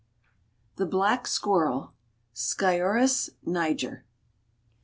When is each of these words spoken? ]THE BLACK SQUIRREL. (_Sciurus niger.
]THE 0.77 0.87
BLACK 0.87 1.27
SQUIRREL. 1.27 1.93
(_Sciurus 2.33 3.29
niger. 3.45 4.03